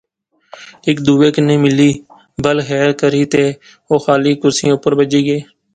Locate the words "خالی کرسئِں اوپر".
4.03-4.91